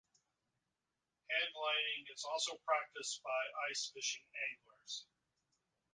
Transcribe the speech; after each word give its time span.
Handlining 1.29 2.05
is 2.11 2.25
also 2.27 2.53
practiced 2.65 3.21
by 3.21 3.69
ice 3.69 3.91
fishing 3.93 4.25
anglers. 4.49 5.05